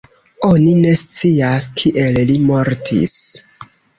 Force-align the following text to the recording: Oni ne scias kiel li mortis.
Oni 0.45 0.69
ne 0.85 0.93
scias 1.01 1.69
kiel 1.83 2.19
li 2.31 2.39
mortis. 2.47 3.17